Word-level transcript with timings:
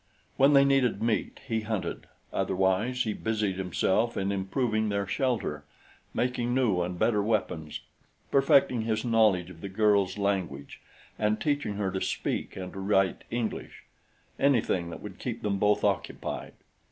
When 0.35 0.53
they 0.53 0.65
needed 0.65 1.03
meat, 1.03 1.41
he 1.47 1.61
hunted, 1.61 2.07
otherwise 2.33 3.03
he 3.03 3.13
busied 3.13 3.57
himself 3.57 4.17
in 4.17 4.31
improving 4.31 4.89
their 4.89 5.05
shelter, 5.05 5.63
making 6.11 6.55
new 6.55 6.81
and 6.81 6.97
better 6.97 7.21
weapons, 7.21 7.81
perfecting 8.31 8.81
his 8.81 9.05
knowledge 9.05 9.51
of 9.51 9.61
the 9.61 9.69
girl's 9.69 10.17
language 10.17 10.81
and 11.19 11.39
teaching 11.39 11.75
her 11.75 11.91
to 11.91 12.01
speak 12.01 12.55
and 12.55 12.73
to 12.73 12.79
write 12.79 13.25
English 13.29 13.83
anything 14.39 14.89
that 14.89 15.03
would 15.03 15.19
keep 15.19 15.43
them 15.43 15.59
both 15.59 15.83
occupied. 15.83 16.53